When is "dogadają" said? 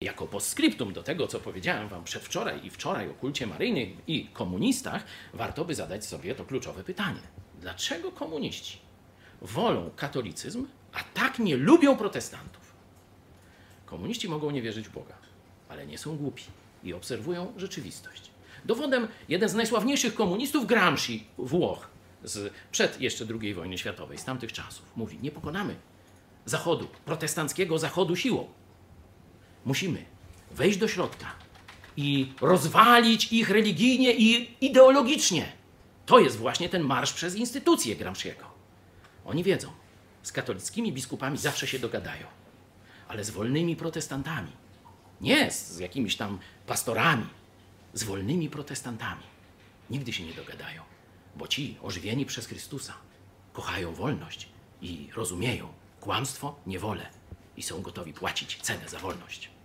41.78-42.26, 50.34-50.82